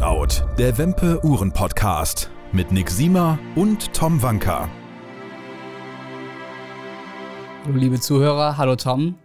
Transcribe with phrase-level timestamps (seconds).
[0.00, 4.68] Watchout, der Wempe Uhren Podcast mit Nick Siemer und Tom Wanka.
[7.64, 9.16] Hallo liebe Zuhörer, hallo Tom.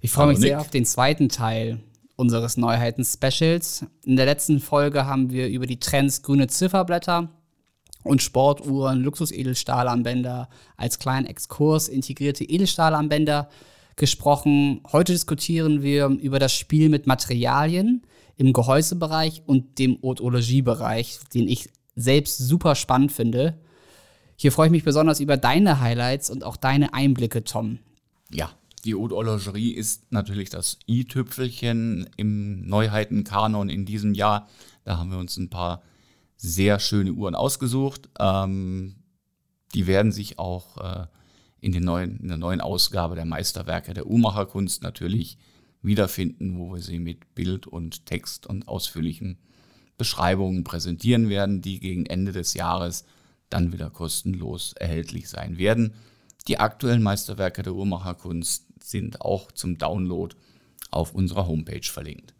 [0.00, 0.66] Ich freue Hallo, mich sehr Nick.
[0.66, 1.78] auf den zweiten Teil
[2.16, 3.86] unseres Neuheiten-Specials.
[4.04, 7.28] In der letzten Folge haben wir über die Trends grüne Zifferblätter
[8.02, 13.48] und Sportuhren, Luxusedelstahlarmbänder als kleinen Exkurs integrierte Edelstahlarmbänder
[14.00, 14.80] gesprochen.
[14.90, 18.02] Heute diskutieren wir über das Spiel mit Materialien
[18.36, 23.60] im Gehäusebereich und dem Hautologie-Bereich, den ich selbst super spannend finde.
[24.36, 27.78] Hier freue ich mich besonders über deine Highlights und auch deine Einblicke, Tom.
[28.32, 28.50] Ja,
[28.86, 34.48] die Haute Horlogerie ist natürlich das i-Tüpfelchen im Neuheitenkanon in diesem Jahr.
[34.84, 35.82] Da haben wir uns ein paar
[36.38, 38.08] sehr schöne Uhren ausgesucht.
[38.18, 38.96] Ähm,
[39.74, 41.06] die werden sich auch äh,
[41.60, 45.38] in, den neuen, in der neuen Ausgabe der Meisterwerke der Uhrmacherkunst natürlich
[45.82, 49.38] wiederfinden, wo wir sie mit Bild und Text und ausführlichen
[49.98, 53.04] Beschreibungen präsentieren werden, die gegen Ende des Jahres
[53.50, 55.94] dann wieder kostenlos erhältlich sein werden.
[56.48, 60.34] Die aktuellen Meisterwerke der Uhrmacherkunst sind auch zum Download
[60.90, 62.34] auf unserer Homepage verlinkt.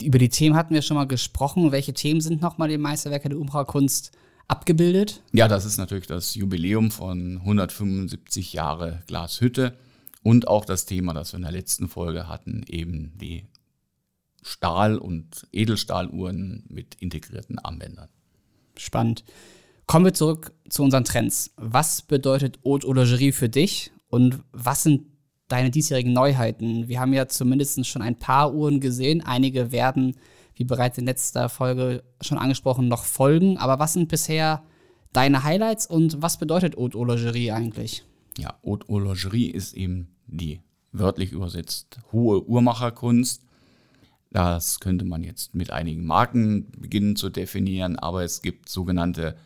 [0.00, 1.70] Über die Themen hatten wir schon mal gesprochen.
[1.70, 4.12] Welche Themen sind nochmal die Meisterwerke der Umbra-Kunst
[4.48, 5.22] abgebildet?
[5.32, 9.76] Ja, das ist natürlich das Jubiläum von 175 Jahre Glashütte
[10.22, 13.46] und auch das Thema, das wir in der letzten Folge hatten, eben die
[14.42, 18.08] Stahl- und Edelstahluhren mit integrierten Armbändern.
[18.76, 19.24] Spannend.
[19.86, 21.52] Kommen wir zurück zu unseren Trends.
[21.56, 25.06] Was bedeutet Haute Horlogerie für dich und was sind
[25.48, 26.88] deine diesjährigen Neuheiten?
[26.88, 29.22] Wir haben ja zumindest schon ein paar Uhren gesehen.
[29.22, 30.16] Einige werden,
[30.54, 33.58] wie bereits in letzter Folge schon angesprochen, noch folgen.
[33.58, 34.62] Aber was sind bisher
[35.12, 38.04] deine Highlights und was bedeutet Haute Horlogerie eigentlich?
[38.38, 40.60] Ja, Haute Horlogerie ist eben die
[40.92, 43.44] wörtlich übersetzt hohe Uhrmacherkunst.
[44.30, 49.36] Das könnte man jetzt mit einigen Marken beginnen zu definieren, aber es gibt sogenannte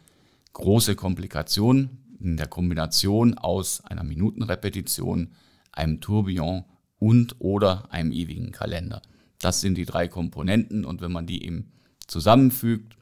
[0.52, 5.32] große Komplikationen in der Kombination aus einer Minutenrepetition,
[5.72, 6.64] einem Tourbillon
[6.98, 9.02] und oder einem ewigen Kalender.
[9.40, 11.72] Das sind die drei Komponenten und wenn man die eben
[12.06, 12.96] zusammenfügt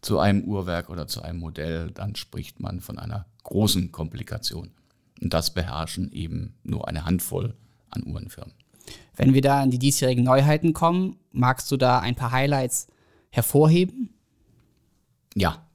[0.00, 4.70] zu einem Uhrwerk oder zu einem Modell, dann spricht man von einer großen Komplikation.
[5.20, 7.54] Und das beherrschen eben nur eine Handvoll
[7.90, 8.54] an Uhrenfirmen.
[9.16, 12.88] Wenn wir da an die diesjährigen Neuheiten kommen, magst du da ein paar Highlights
[13.30, 14.10] hervorheben?
[15.34, 15.66] Ja,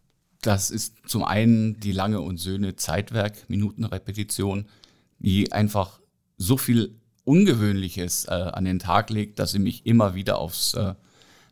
[0.42, 4.68] das ist zum einen die lange und Söhne Zeitwerk Minutenrepetition,
[5.20, 6.00] die einfach
[6.38, 6.99] so viel
[7.30, 10.96] Ungewöhnliches äh, an den Tag legt, dass sie mich immer wieder aufs äh,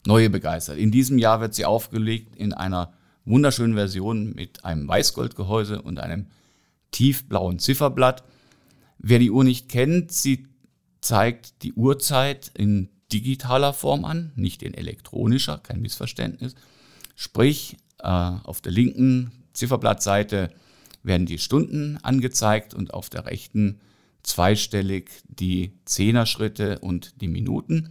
[0.07, 0.77] Neue begeistert.
[0.77, 2.93] In diesem Jahr wird sie aufgelegt in einer
[3.25, 6.27] wunderschönen Version mit einem Weißgoldgehäuse und einem
[6.89, 8.23] tiefblauen Zifferblatt.
[8.97, 10.47] Wer die Uhr nicht kennt, sie
[10.99, 16.55] zeigt die Uhrzeit in digitaler Form an, nicht in elektronischer, kein Missverständnis.
[17.15, 20.49] Sprich, äh, auf der linken Zifferblattseite
[21.03, 23.79] werden die Stunden angezeigt und auf der rechten
[24.27, 27.89] zweistellig die Zehnerschritte und die Minuten.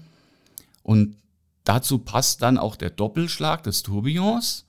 [0.82, 1.16] Und
[1.64, 4.66] dazu passt dann auch der Doppelschlag des Tourbillons.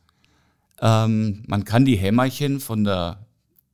[0.82, 3.26] Ähm, man kann die Hämmerchen von der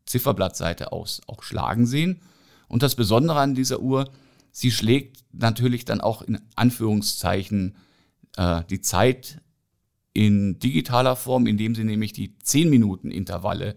[0.06, 2.20] Zifferblattseite aus auch schlagen sehen.
[2.68, 4.10] Und das Besondere an dieser Uhr,
[4.52, 7.76] sie schlägt natürlich dann auch in Anführungszeichen
[8.38, 9.40] äh, die Zeit
[10.14, 13.76] in digitaler Form, indem sie nämlich die 10 Minuten Intervalle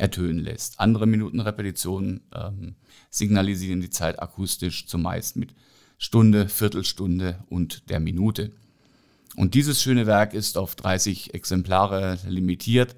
[0.00, 0.80] ertönen lässt.
[0.80, 2.76] Andere Minutenrepetitionen ähm,
[3.10, 5.54] signalisieren die Zeit akustisch zumeist mit
[5.98, 8.52] Stunde, Viertelstunde und der Minute.
[9.36, 12.96] Und dieses schöne Werk ist auf 30 Exemplare limitiert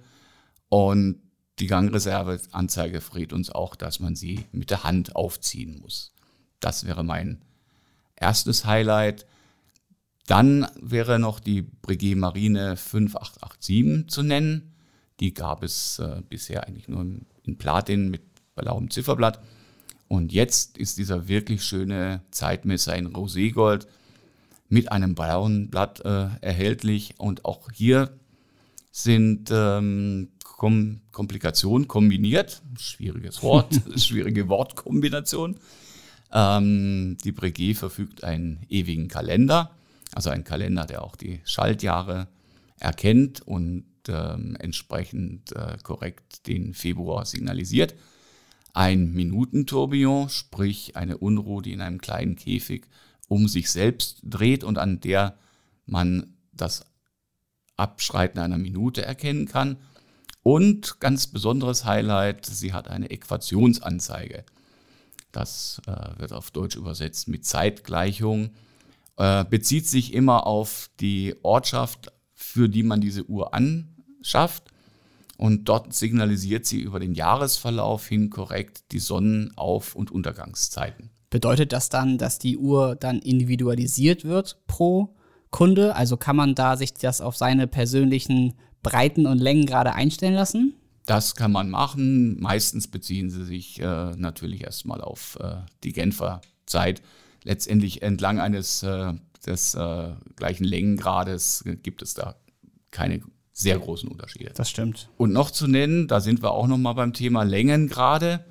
[0.68, 1.20] und
[1.58, 6.14] die Gangreserveanzeige verrät uns auch, dass man sie mit der Hand aufziehen muss.
[6.60, 7.44] Das wäre mein
[8.16, 9.26] erstes Highlight.
[10.26, 14.71] Dann wäre noch die Breguet Marine 5887 zu nennen.
[15.20, 17.06] Die gab es äh, bisher eigentlich nur
[17.44, 18.22] in Platin mit
[18.54, 19.40] blauem Zifferblatt.
[20.08, 23.86] Und jetzt ist dieser wirklich schöne Zeitmesser in Roségold
[24.68, 27.14] mit einem blauen Blatt äh, erhältlich.
[27.18, 28.10] Und auch hier
[28.90, 32.62] sind ähm, Kom Komplikationen kombiniert.
[32.78, 35.56] Schwieriges Wort, schwierige Wortkombination.
[36.32, 39.72] Ähm, die Breguet verfügt einen ewigen Kalender,
[40.14, 42.28] also einen Kalender, der auch die Schaltjahre
[42.78, 47.94] erkennt und ähm, entsprechend äh, korrekt den Februar signalisiert.
[48.74, 52.86] Ein Minutentourbillon, sprich eine Unruhe, die in einem kleinen Käfig
[53.28, 55.36] um sich selbst dreht und an der
[55.86, 56.86] man das
[57.76, 59.76] Abschreiten einer Minute erkennen kann.
[60.42, 64.44] Und ganz besonderes Highlight, sie hat eine Äquationsanzeige.
[65.30, 68.50] Das äh, wird auf Deutsch übersetzt mit Zeitgleichung.
[69.16, 73.54] Äh, bezieht sich immer auf die Ortschaft für die man diese Uhr
[74.22, 74.64] anschafft.
[75.36, 81.10] Und dort signalisiert sie über den Jahresverlauf hin korrekt die Sonnenauf- und Untergangszeiten.
[81.30, 85.16] Bedeutet das dann, dass die Uhr dann individualisiert wird pro
[85.50, 85.96] Kunde?
[85.96, 90.74] Also kann man da sich das auf seine persönlichen Breiten und Längen gerade einstellen lassen?
[91.06, 92.38] Das kann man machen.
[92.40, 97.02] Meistens beziehen sie sich äh, natürlich erstmal auf äh, die Genfer Zeit.
[97.42, 99.14] Letztendlich entlang eines äh,
[99.44, 102.36] des äh, gleichen Längengrades gibt es da
[102.92, 103.22] keine
[103.52, 104.52] sehr großen Unterschiede.
[104.54, 105.08] Das stimmt.
[105.16, 108.44] Und noch zu nennen, da sind wir auch noch mal beim Thema Längengrade,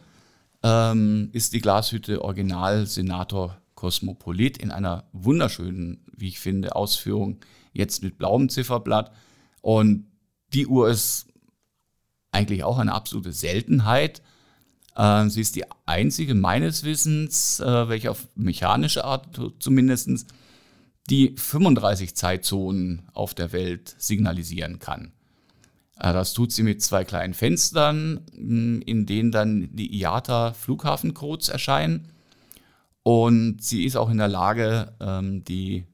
[0.63, 7.39] ähm, ist die Glashütte Original Senator Cosmopolit in einer wunderschönen, wie ich finde, Ausführung
[7.73, 9.11] jetzt mit blauem Zifferblatt.
[9.61, 10.05] Und
[10.53, 11.27] die Uhr ist
[12.31, 14.21] eigentlich auch eine absolute Seltenheit.
[14.95, 20.27] Äh, sie ist die einzige meines Wissens, äh, welche auf mechanische Art zumindest
[21.09, 25.13] die 35 Zeitzonen auf der Welt signalisieren kann.
[25.99, 32.07] Äh, das tut sie mit zwei kleinen Fenstern, in denen dann die IATA Flughafencodes erscheinen.
[33.03, 35.85] Und sie ist auch in der Lage, ähm, die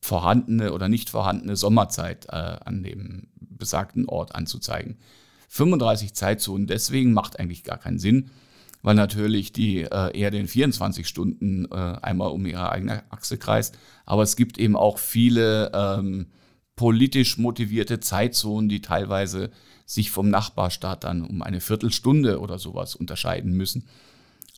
[0.00, 4.98] vorhandene oder nicht vorhandene Sommerzeit an dem besagten Ort anzuzeigen.
[5.48, 8.30] 35 Zeitzonen deswegen macht eigentlich gar keinen Sinn,
[8.84, 13.78] weil natürlich die äh, Erde in 24 Stunden äh, einmal um ihre eigene Achse kreist.
[14.04, 16.26] Aber es gibt eben auch viele ähm,
[16.76, 19.50] politisch motivierte Zeitzonen, die teilweise
[19.86, 23.88] sich vom Nachbarstaat dann um eine Viertelstunde oder sowas unterscheiden müssen.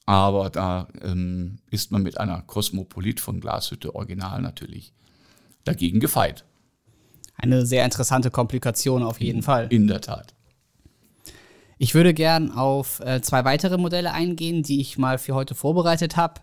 [0.07, 4.93] Aber da ähm, ist man mit einer Kosmopolit von Glashütte Original natürlich
[5.63, 6.45] dagegen gefeit.
[7.37, 9.69] Eine sehr interessante Komplikation auf jeden Fall.
[9.71, 10.36] In der Tat.
[11.79, 16.17] Ich würde gern auf äh, zwei weitere Modelle eingehen, die ich mal für heute vorbereitet
[16.17, 16.41] habe.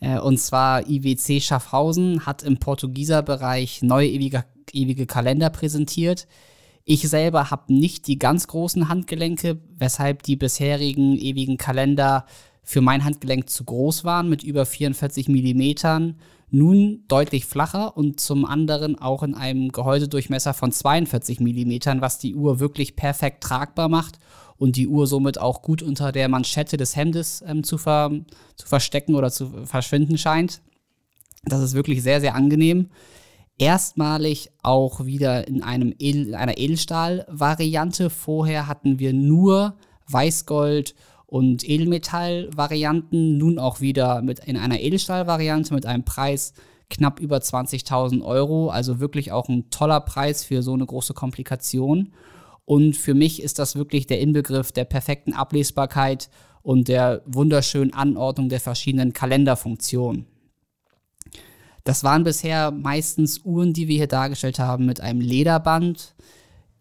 [0.00, 6.28] Äh, und zwar IWC Schaffhausen hat im Portugieser Bereich neue ewige, ewige Kalender präsentiert.
[6.84, 12.26] Ich selber habe nicht die ganz großen Handgelenke, weshalb die bisherigen ewigen Kalender
[12.62, 16.16] für mein Handgelenk zu groß waren mit über 44 Millimetern.
[16.50, 22.34] Nun deutlich flacher und zum anderen auch in einem Gehäusedurchmesser von 42 Millimetern, was die
[22.34, 24.18] Uhr wirklich perfekt tragbar macht
[24.58, 28.10] und die Uhr somit auch gut unter der Manschette des Hemdes ähm, zu, ver
[28.56, 30.62] zu verstecken oder zu verschwinden scheint.
[31.44, 32.90] Das ist wirklich sehr, sehr angenehm.
[33.58, 38.10] Erstmalig auch wieder in, einem Edel, in einer Edelstahl-Variante.
[38.10, 39.76] Vorher hatten wir nur
[40.08, 40.94] Weißgold
[41.26, 43.38] und Edelmetall-Varianten.
[43.38, 46.52] Nun auch wieder mit in einer Edelstahl-Variante mit einem Preis
[46.90, 48.68] knapp über 20.000 Euro.
[48.68, 52.12] Also wirklich auch ein toller Preis für so eine große Komplikation.
[52.66, 56.28] Und für mich ist das wirklich der Inbegriff der perfekten Ablesbarkeit
[56.62, 60.26] und der wunderschönen Anordnung der verschiedenen Kalenderfunktionen.
[61.84, 66.16] Das waren bisher meistens Uhren, die wir hier dargestellt haben, mit einem Lederband.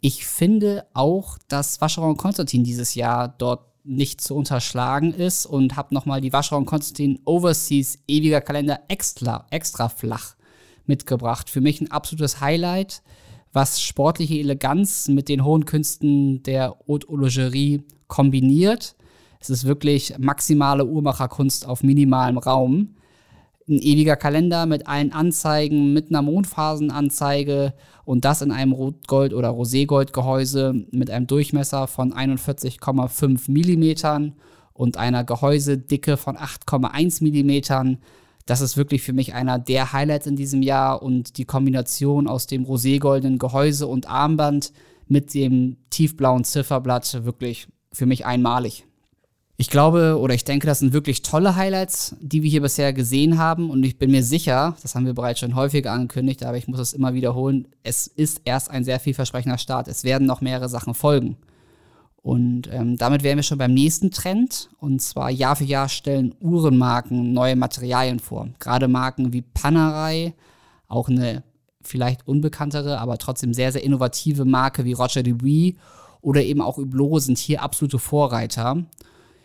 [0.02, 5.94] Ich finde auch, dass Vacheron Konstantin dieses Jahr dort nicht zu unterschlagen ist und habe
[5.94, 10.36] nochmal die Vacheron Konstantin Overseas ewiger Kalender extra, extra flach
[10.88, 11.52] mitgebracht.
[11.52, 13.04] Für mich ein absolutes Highlight
[13.56, 18.96] was sportliche Eleganz mit den hohen Künsten der Haute Horlogerie kombiniert.
[19.40, 22.96] Es ist wirklich maximale Uhrmacherkunst auf minimalem Raum.
[23.68, 29.50] Ein ewiger Kalender mit allen Anzeigen, mit einer Mondphasenanzeige und das in einem Rotgold- oder
[29.50, 34.34] Roségold-Gehäuse mit einem Durchmesser von 41,5 mm
[34.74, 37.98] und einer Gehäusedicke von 8,1 mm
[38.46, 42.48] das ist wirklich für mich einer der Highlights in diesem Jahr und die Kombination aus
[42.48, 44.72] dem roségoldenen Gehäuse und Armband
[45.08, 48.86] mit dem tiefblauen Zifferblatt wirklich für mich einmalig.
[49.58, 53.38] Ich glaube oder ich denke, das sind wirklich tolle Highlights, die wir hier bisher gesehen
[53.38, 56.68] haben und ich bin mir sicher, das haben wir bereits schon häufiger angekündigt, aber ich
[56.68, 59.88] muss es immer wiederholen, es ist erst ein sehr vielversprechender Start.
[59.88, 61.38] Es werden noch mehrere Sachen folgen.
[62.26, 64.72] Und ähm, damit wären wir schon beim nächsten Trend.
[64.80, 68.50] Und zwar Jahr für Jahr stellen Uhrenmarken neue Materialien vor.
[68.60, 70.34] Gerade Marken wie Panerai,
[70.88, 71.44] auch eine
[71.84, 75.76] vielleicht unbekanntere, aber trotzdem sehr, sehr innovative Marke wie Roger Dubuis
[76.20, 78.72] oder eben auch Hublot sind hier absolute Vorreiter.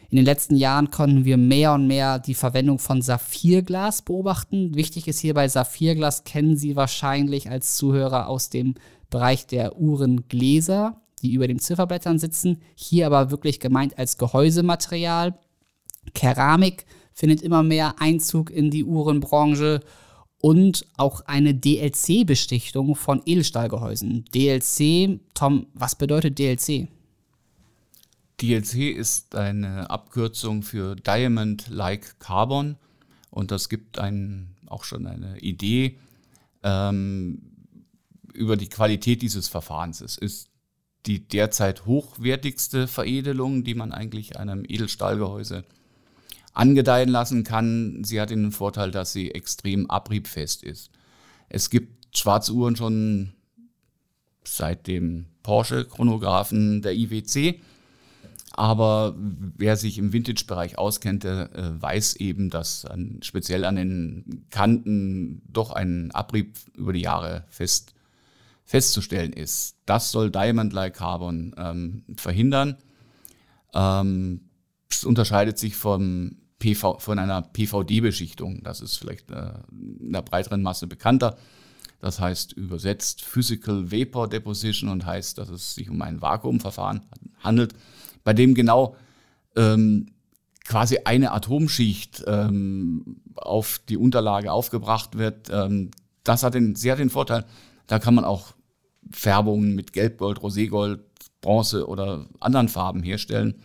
[0.08, 4.74] In den letzten Jahren konnten wir mehr und mehr die Verwendung von Saphirglas beobachten.
[4.74, 8.76] Wichtig ist hier bei Saphirglas, kennen Sie wahrscheinlich als Zuhörer aus dem
[9.10, 12.60] Bereich der Uhrengläser die über den Zifferblättern sitzen.
[12.74, 15.38] Hier aber wirklich gemeint als Gehäusematerial.
[16.14, 19.80] Keramik findet immer mehr Einzug in die Uhrenbranche
[20.40, 24.24] und auch eine DLC-Bestichtung von Edelstahlgehäusen.
[24.34, 26.88] DLC, Tom, was bedeutet DLC?
[28.40, 32.76] DLC ist eine Abkürzung für Diamond Like Carbon
[33.30, 35.98] und das gibt einen, auch schon eine Idee,
[36.62, 37.42] ähm,
[38.32, 40.00] über die Qualität dieses Verfahrens.
[40.00, 40.49] Es ist
[41.06, 45.64] die derzeit hochwertigste Veredelung, die man eigentlich einem Edelstahlgehäuse
[46.52, 48.04] angedeihen lassen kann.
[48.04, 50.90] Sie hat den Vorteil, dass sie extrem abriebfest ist.
[51.48, 53.32] Es gibt Schwarzuhren schon
[54.44, 57.60] seit dem Porsche-Chronographen der IWC.
[58.52, 62.84] Aber wer sich im Vintage-Bereich auskennt, der äh, weiß eben, dass
[63.22, 67.94] speziell an den Kanten doch ein Abrieb über die Jahre fest,
[68.70, 69.78] festzustellen ist.
[69.84, 72.76] Das soll Diamond-like Carbon ähm, verhindern.
[73.74, 74.42] Ähm,
[74.88, 78.62] es unterscheidet sich vom PV, von einer PVD-Beschichtung.
[78.62, 81.36] Das ist vielleicht äh, in der breiteren Masse bekannter.
[81.98, 87.00] Das heißt übersetzt Physical Vapor Deposition und heißt, dass es sich um ein Vakuumverfahren
[87.42, 87.74] handelt,
[88.22, 88.94] bei dem genau
[89.56, 90.12] ähm,
[90.64, 95.50] quasi eine Atomschicht ähm, auf die Unterlage aufgebracht wird.
[95.50, 95.90] Ähm,
[96.22, 97.44] das hat den, sehr den Vorteil,
[97.88, 98.54] da kann man auch
[99.10, 101.00] Färbungen mit Gelbgold, Roségold,
[101.40, 103.62] Bronze oder anderen Farben herstellen.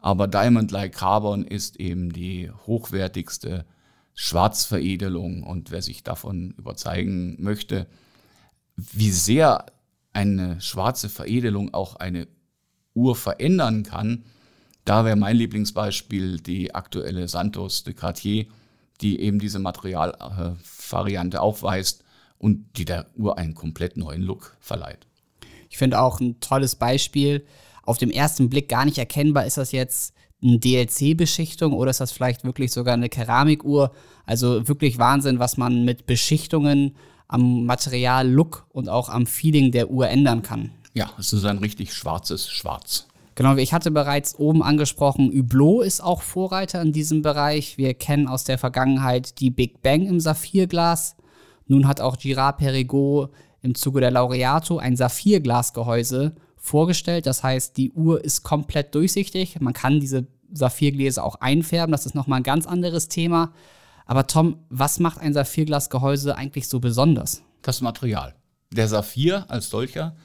[0.00, 3.66] Aber Diamond-like Carbon ist eben die hochwertigste
[4.14, 5.42] Schwarzveredelung.
[5.42, 7.86] Und wer sich davon überzeugen möchte,
[8.76, 9.66] wie sehr
[10.12, 12.26] eine schwarze Veredelung auch eine
[12.94, 14.24] Uhr verändern kann,
[14.84, 18.46] da wäre mein Lieblingsbeispiel die aktuelle Santos de Cartier,
[19.00, 22.04] die eben diese Materialvariante aufweist
[22.40, 25.06] und die der Uhr einen komplett neuen Look verleiht.
[25.68, 27.46] Ich finde auch ein tolles Beispiel.
[27.84, 32.12] Auf dem ersten Blick gar nicht erkennbar, ist das jetzt eine DLC-Beschichtung oder ist das
[32.12, 33.92] vielleicht wirklich sogar eine Keramikuhr?
[34.24, 36.96] Also wirklich Wahnsinn, was man mit Beschichtungen
[37.28, 40.70] am Material, Look und auch am Feeling der Uhr ändern kann.
[40.94, 43.06] Ja, es ist ein richtig schwarzes Schwarz.
[43.34, 47.78] Genau, ich hatte bereits oben angesprochen, Hublot ist auch Vorreiter in diesem Bereich.
[47.78, 51.16] Wir kennen aus der Vergangenheit die Big Bang im Saphirglas.
[51.70, 53.28] Nun hat auch Girard Perregaux
[53.62, 57.26] im Zuge der Laureato ein Saphirglasgehäuse vorgestellt.
[57.26, 59.60] Das heißt, die Uhr ist komplett durchsichtig.
[59.60, 61.92] Man kann diese Saphirgläser auch einfärben.
[61.92, 63.52] Das ist nochmal ein ganz anderes Thema.
[64.04, 67.42] Aber Tom, was macht ein Saphirglasgehäuse eigentlich so besonders?
[67.62, 68.34] Das Material.
[68.72, 70.16] Der Saphir als solcher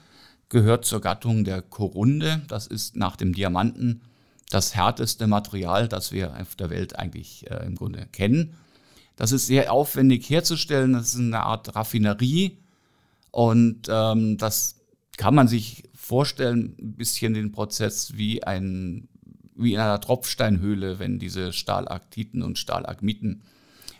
[0.48, 2.42] gehört zur Gattung der Korunde.
[2.48, 4.02] Das ist nach dem Diamanten
[4.50, 8.56] das härteste Material, das wir auf der Welt eigentlich äh, im Grunde kennen.
[9.16, 10.92] Das ist sehr aufwendig herzustellen.
[10.92, 12.58] Das ist eine Art Raffinerie.
[13.30, 14.76] Und ähm, das
[15.16, 19.08] kann man sich vorstellen, ein bisschen den Prozess wie ein
[19.58, 23.42] wie in einer Tropfsteinhöhle, wenn diese Stalaktiten und Stalagmiten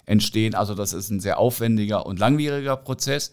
[0.04, 0.54] entstehen.
[0.54, 3.32] Also das ist ein sehr aufwendiger und langwieriger Prozess.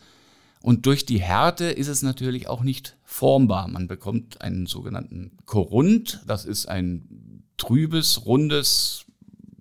[0.62, 3.68] Und durch die Härte ist es natürlich auch nicht formbar.
[3.68, 6.22] Man bekommt einen sogenannten Korund.
[6.26, 9.06] Das ist ein trübes, rundes,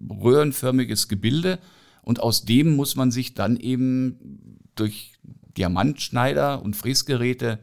[0.00, 1.58] röhrenförmiges Gebilde.
[2.02, 5.12] Und aus dem muss man sich dann eben durch
[5.56, 7.58] Diamantschneider und Fräsgeräte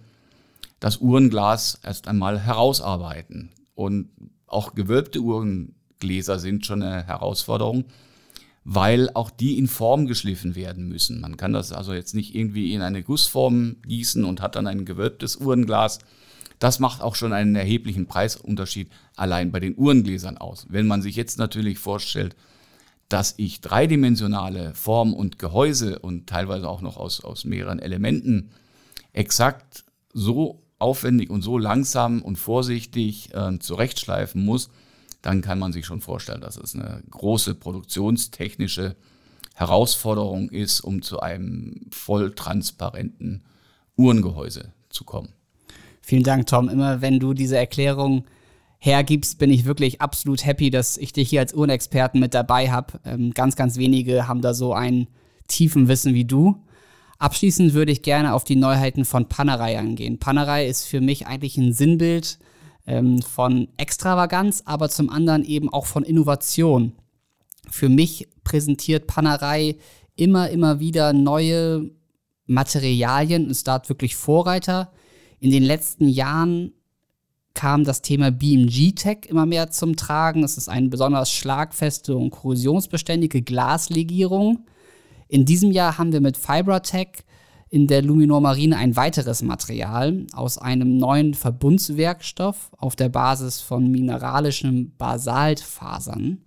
[0.79, 3.51] das Uhrenglas erst einmal herausarbeiten.
[3.75, 4.10] Und
[4.48, 7.86] auch gewölbte Uhrengläser sind schon eine Herausforderung,
[8.63, 11.19] weil auch die in Form geschliffen werden müssen.
[11.22, 14.86] Man kann das also jetzt nicht irgendwie in eine Gussform gießen und hat dann ein
[14.86, 16.00] gewölbtes Uhrenglas.
[16.60, 20.65] Das macht auch schon einen erheblichen Preisunterschied allein bei den Uhrengläsern aus.
[20.69, 22.36] Wenn man sich jetzt natürlich vorstellt,
[23.10, 28.51] dass ich dreidimensionale Form und Gehäuse und teilweise auch noch aus, aus mehreren Elementen
[29.13, 34.70] exakt so aufwendig und so langsam und vorsichtig äh, zurechtschleifen muss,
[35.22, 38.96] dann kann man sich schon vorstellen, dass es eine große produktionstechnische
[39.56, 43.44] Herausforderung ist, um zu einem voll transparenten
[43.98, 45.34] Uhrengehäuse zu kommen.
[46.01, 46.70] Vielen Dank, Tom.
[46.70, 48.24] Immer wenn du diese Erklärung
[48.80, 53.00] hergibst, bin ich wirklich absolut happy, dass ich dich hier als Uhrenexperten mit dabei habe.
[53.06, 55.08] Ähm, ganz, ganz wenige haben da so einen
[55.48, 56.64] tiefen Wissen wie du.
[57.18, 60.20] Abschließend würde ich gerne auf die Neuheiten von Panerei eingehen.
[60.20, 62.40] Panerei ist für mich eigentlich ein Sinnbild
[62.88, 66.94] ähm, von Extravaganz, aber zum anderen eben auch von Innovation.
[67.70, 69.76] Für mich präsentiert Panerei
[70.16, 71.92] immer, immer wieder neue
[72.46, 74.92] Materialien und ist dort wirklich Vorreiter.
[75.40, 76.72] In den letzten Jahren
[77.60, 80.46] kam das Thema BMG-Tech immer mehr zum Tragen.
[80.46, 84.60] Es ist eine besonders schlagfeste und korrosionsbeständige Glaslegierung.
[85.28, 87.10] In diesem Jahr haben wir mit Fibratech
[87.70, 93.92] in der Luminor Marine ein weiteres Material aus einem neuen Verbundswerkstoff auf der Basis von
[93.92, 96.38] mineralischen Basaltfasern.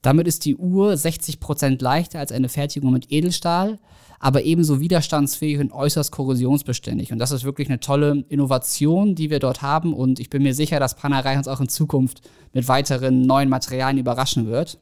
[0.00, 3.78] Damit ist die Uhr 60% leichter als eine Fertigung mit Edelstahl,
[4.18, 7.12] aber ebenso widerstandsfähig und äußerst korrosionsbeständig.
[7.12, 9.92] Und das ist wirklich eine tolle Innovation, die wir dort haben.
[9.92, 12.22] Und ich bin mir sicher, dass Panerei uns auch in Zukunft
[12.52, 14.78] mit weiteren neuen Materialien überraschen wird.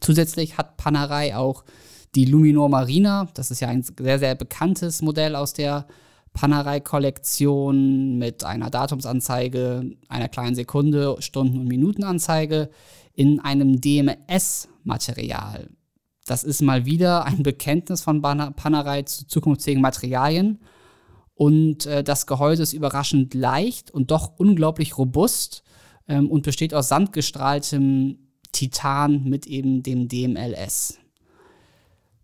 [0.00, 1.64] Zusätzlich hat Panerei auch
[2.14, 3.28] die Luminor Marina.
[3.34, 5.86] Das ist ja ein sehr, sehr bekanntes Modell aus der
[6.34, 12.68] Panerei-Kollektion mit einer Datumsanzeige, einer kleinen Sekunde, Stunden- und Minutenanzeige
[13.14, 15.70] in einem DMS-Material.
[16.26, 20.58] Das ist mal wieder ein Bekenntnis von Panerei zu zukunftsfähigen Materialien.
[21.34, 25.62] Und äh, das Gehäuse ist überraschend leicht und doch unglaublich robust
[26.08, 28.18] ähm, und besteht aus sandgestrahltem
[28.52, 30.98] Titan mit eben dem DMLS.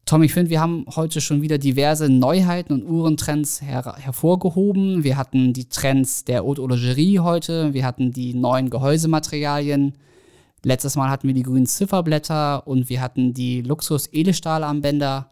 [0.05, 5.05] Tom, ich finde, wir haben heute schon wieder diverse Neuheiten und Uhrentrends her hervorgehoben.
[5.05, 9.93] Wir hatten die Trends der Haute Horlogerie heute, wir hatten die neuen Gehäusematerialien.
[10.65, 15.31] Letztes Mal hatten wir die grünen Zifferblätter und wir hatten die Luxus-Edelstahlarmbänder.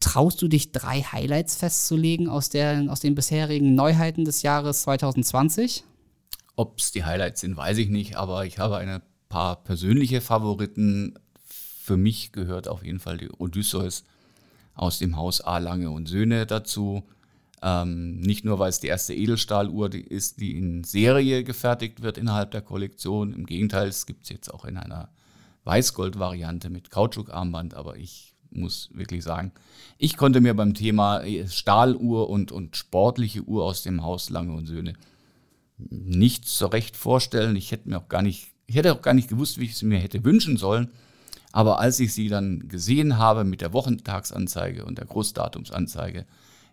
[0.00, 5.84] Traust du dich, drei Highlights festzulegen aus, der, aus den bisherigen Neuheiten des Jahres 2020?
[6.56, 11.18] Ob es die Highlights sind, weiß ich nicht, aber ich habe ein paar persönliche Favoriten
[11.88, 14.04] für mich gehört auf jeden Fall die Odysseus
[14.74, 15.56] aus dem Haus A.
[15.56, 17.02] Lange und Söhne dazu.
[17.62, 22.50] Ähm, nicht nur, weil es die erste Edelstahluhr ist, die in Serie gefertigt wird innerhalb
[22.52, 23.32] der Kollektion.
[23.32, 25.10] Im Gegenteil, es gibt es jetzt auch in einer
[25.64, 29.52] Weißgold-Variante mit Kautschukarmband, aber ich muss wirklich sagen,
[29.98, 34.66] ich konnte mir beim Thema Stahluhr und, und sportliche Uhr aus dem Haus Lange und
[34.66, 34.94] Söhne
[35.76, 37.56] nicht so recht vorstellen.
[37.56, 39.82] Ich hätte mir auch gar nicht, ich hätte auch gar nicht gewusst, wie ich es
[39.82, 40.90] mir hätte wünschen sollen.
[41.52, 46.26] Aber als ich sie dann gesehen habe mit der Wochentagsanzeige und der Großdatumsanzeige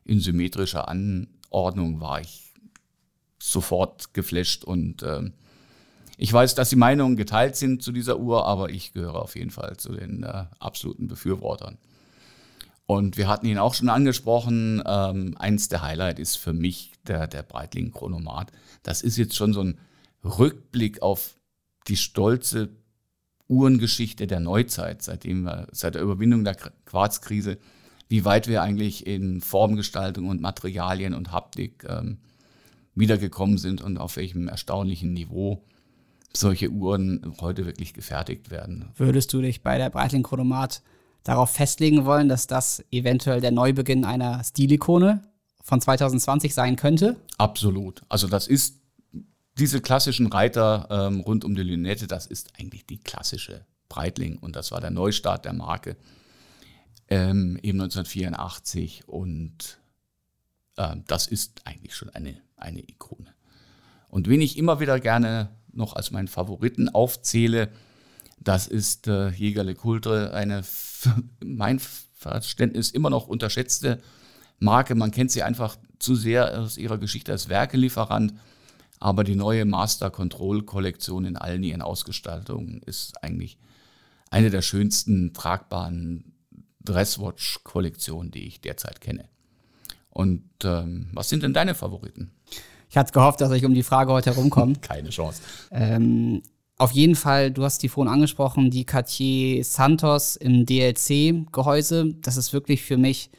[0.05, 2.53] in symmetrischer Anordnung, war ich
[3.39, 5.29] sofort geflasht und äh,
[6.17, 9.51] ich weiß, dass die Meinungen geteilt sind zu dieser Uhr, aber ich gehöre auf jeden
[9.51, 11.77] Fall zu den äh, absoluten Befürwortern.
[12.85, 14.81] Und wir hatten ihn auch schon angesprochen.
[14.85, 18.51] Ähm, eins der Highlights ist für mich der, der Breitling Chronomat.
[18.83, 19.79] Das ist jetzt schon so ein
[20.23, 21.35] Rückblick auf
[21.87, 22.69] die stolze
[23.47, 27.57] Uhrengeschichte der Neuzeit, seitdem wir, seit der Überwindung der Quarzkrise,
[28.07, 32.17] wie weit wir eigentlich in Formgestaltung und Materialien und Haptik ähm,
[32.93, 35.63] wiedergekommen sind und auf welchem erstaunlichen Niveau
[36.33, 38.89] solche Uhren heute wirklich gefertigt werden.
[38.95, 40.81] Würdest du dich bei der Breitling Chronomat
[41.23, 45.21] darauf festlegen wollen, dass das eventuell der Neubeginn einer Stilikone
[45.63, 47.17] von 2020 sein könnte?
[47.37, 48.01] Absolut.
[48.09, 48.79] Also das ist
[49.57, 54.55] diese klassischen Reiter ähm, rund um die Lünette, das ist eigentlich die klassische Breitling und
[54.55, 55.95] das war der Neustart der Marke
[57.09, 59.79] ähm, eben 1984 und
[60.77, 63.33] äh, das ist eigentlich schon eine, eine Ikone.
[64.09, 67.69] Und wen ich immer wieder gerne noch als meinen Favoriten aufzähle,
[68.39, 70.63] das ist äh, Jägerle Kultre, eine
[71.43, 71.79] mein
[72.13, 74.01] Verständnis immer noch unterschätzte
[74.59, 74.95] Marke.
[74.95, 78.33] Man kennt sie einfach zu sehr aus ihrer Geschichte als Werkelieferant
[78.99, 83.57] aber die neue Master Control Kollektion in allen ihren Ausgestaltungen ist eigentlich
[84.29, 86.33] eine der schönsten tragbaren
[86.85, 89.25] Dresswatch-Kollektionen, die ich derzeit kenne.
[90.09, 92.31] Und ähm, was sind denn deine Favoriten?
[92.89, 94.75] Ich hatte gehofft, dass ich um die Frage heute herumkomme.
[94.81, 95.41] Keine Chance.
[95.71, 96.41] Ähm,
[96.77, 102.15] auf jeden Fall, du hast die vorhin angesprochen, die Cartier Santos im DLC-Gehäuse.
[102.21, 103.29] Das ist wirklich für mich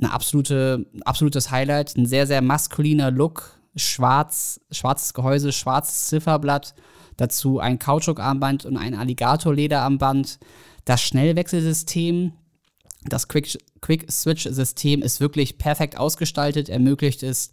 [0.00, 1.96] eine absolute, ein absolutes Highlight.
[1.96, 6.74] Ein sehr, sehr maskuliner Look schwarz, schwarzes Gehäuse, schwarzes Zifferblatt,
[7.16, 10.38] dazu ein Kautschukarmband und ein Alligatorlederarmband.
[10.84, 12.32] Das Schnellwechselsystem,
[13.04, 17.50] das Quick-Switch-System ist wirklich perfekt ausgestaltet, ermöglicht es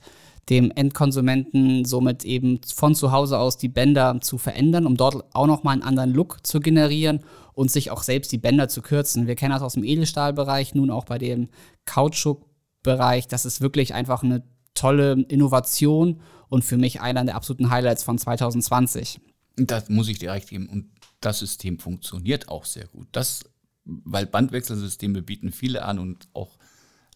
[0.49, 5.47] dem Endkonsumenten somit eben von zu Hause aus die Bänder zu verändern, um dort auch
[5.47, 7.19] nochmal einen anderen Look zu generieren
[7.53, 9.27] und sich auch selbst die Bänder zu kürzen.
[9.27, 11.49] Wir kennen das aus dem Edelstahlbereich, nun auch bei dem
[11.85, 13.27] Kautschukbereich.
[13.27, 18.17] Das ist wirklich einfach eine tolle Innovation und für mich einer der absoluten Highlights von
[18.17, 19.19] 2020.
[19.57, 20.69] Das muss ich dir recht geben.
[20.69, 23.07] Und das System funktioniert auch sehr gut.
[23.11, 23.43] Das,
[23.87, 26.57] weil Bandwechselsysteme bieten viele an und auch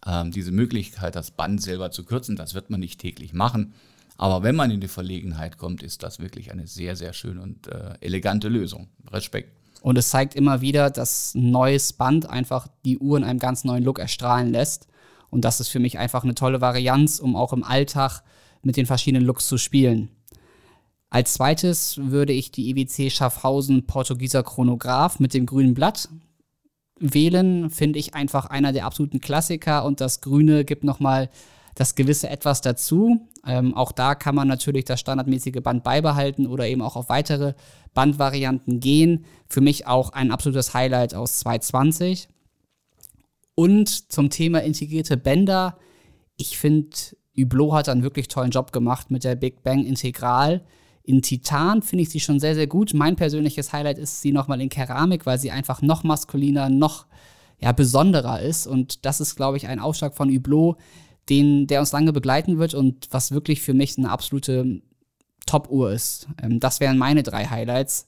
[0.05, 3.73] ähm, diese Möglichkeit, das Band selber zu kürzen, das wird man nicht täglich machen.
[4.17, 7.67] Aber wenn man in die Verlegenheit kommt, ist das wirklich eine sehr, sehr schöne und
[7.67, 8.87] äh, elegante Lösung.
[9.11, 9.57] Respekt.
[9.81, 13.63] Und es zeigt immer wieder, dass ein neues Band einfach die Uhr in einem ganz
[13.63, 14.87] neuen Look erstrahlen lässt.
[15.31, 18.21] Und das ist für mich einfach eine tolle Varianz, um auch im Alltag
[18.61, 20.09] mit den verschiedenen Looks zu spielen.
[21.09, 26.09] Als zweites würde ich die IWC Schaffhausen Portugieser Chronograph mit dem grünen Blatt
[27.01, 27.69] wählen.
[27.69, 31.29] Finde ich einfach einer der absoluten Klassiker und das Grüne gibt nochmal
[31.75, 33.27] das gewisse Etwas dazu.
[33.45, 37.53] Ähm, auch da kann man natürlich das standardmäßige Band beibehalten oder eben auch auf weitere
[37.93, 39.25] Bandvarianten gehen.
[39.47, 42.27] Für mich auch ein absolutes Highlight aus 220.
[43.55, 45.77] Und zum Thema integrierte Bänder,
[46.37, 46.97] ich finde,
[47.37, 50.63] Hublot hat einen wirklich tollen Job gemacht mit der Big Bang Integral.
[51.03, 52.93] In Titan finde ich sie schon sehr, sehr gut.
[52.93, 57.05] Mein persönliches Highlight ist sie nochmal in Keramik, weil sie einfach noch maskuliner, noch
[57.59, 58.67] ja, besonderer ist.
[58.67, 60.77] Und das ist, glaube ich, ein Aufschlag von Hublot,
[61.29, 64.81] den, der uns lange begleiten wird und was wirklich für mich eine absolute
[65.45, 66.27] Top-Uhr ist.
[66.41, 68.05] Ähm, das wären meine drei Highlights.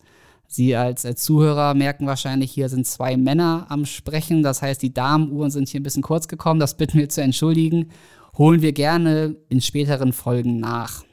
[0.48, 4.44] Sie als äh, Zuhörer merken wahrscheinlich, hier sind zwei Männer am Sprechen.
[4.44, 6.60] Das heißt, die Damenuhren sind hier ein bisschen kurz gekommen.
[6.60, 7.90] Das bitten wir zu entschuldigen.
[8.38, 11.04] Holen wir gerne in späteren Folgen nach.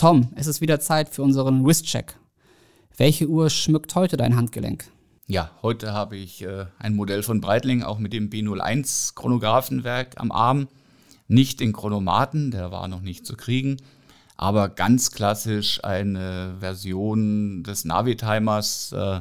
[0.00, 2.16] Tom, es ist wieder Zeit für unseren Wrist-Check.
[2.96, 4.90] Welche Uhr schmückt heute dein Handgelenk?
[5.26, 10.32] Ja, heute habe ich äh, ein Modell von Breitling, auch mit dem B01 Chronographenwerk am
[10.32, 10.68] Arm.
[11.28, 13.76] Nicht den Chronomaten, der war noch nicht zu kriegen,
[14.38, 19.20] aber ganz klassisch eine Version des Navitimers äh,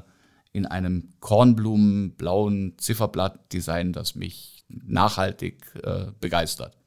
[0.53, 6.77] in einem kornblumenblauen Zifferblatt-Design, das mich nachhaltig äh, begeistert.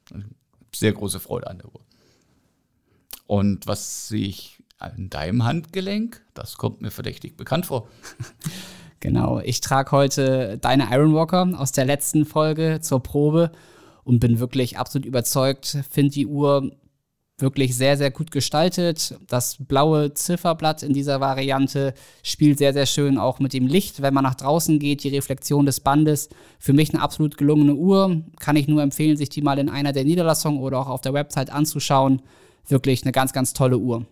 [0.75, 1.83] Sehr große Freude an der Uhr.
[3.27, 6.23] Und was sehe ich an deinem Handgelenk?
[6.35, 7.89] Das kommt mir verdächtig bekannt vor.
[9.03, 13.51] Genau, ich trage heute deine Ironwalker aus der letzten Folge zur Probe
[14.05, 16.71] und bin wirklich absolut überzeugt, finde die Uhr
[17.43, 19.17] wirklich sehr, sehr gut gestaltet.
[19.29, 24.15] Das blaue Zifferblatt in dieser Variante spielt sehr, sehr schön auch mit dem Licht, wenn
[24.15, 26.29] man nach draußen geht, die Reflexion des Bandes.
[26.61, 28.23] Für mich eine absolut gelungene Uhr.
[28.39, 31.13] Kann ich nur empfehlen, sich die mal in einer der Niederlassungen oder auch auf der
[31.13, 32.23] Website anzuschauen.
[32.69, 34.07] Wirklich eine ganz, ganz tolle Uhr.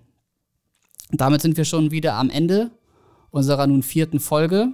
[1.10, 2.70] Damit sind wir schon wieder am Ende
[3.30, 4.68] unserer nun vierten Folge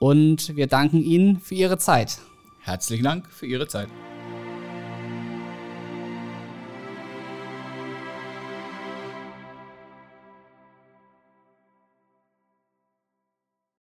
[0.00, 2.18] und wir danken Ihnen für Ihre Zeit.
[2.60, 3.88] Herzlichen Dank für Ihre Zeit.